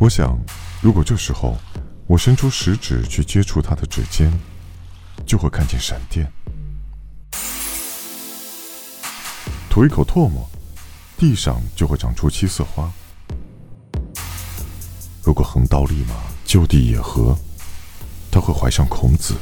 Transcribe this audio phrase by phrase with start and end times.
[0.00, 0.38] 我想，
[0.80, 1.56] 如果这时候
[2.06, 4.30] 我伸出食指去接触他的指尖，
[5.26, 6.30] 就会看见闪电。
[9.68, 10.48] 吐一口唾沫，
[11.16, 12.88] 地上就会长出七色花。
[15.24, 17.36] 如果横刀立马，就地野合，
[18.30, 19.34] 他会怀上孔子。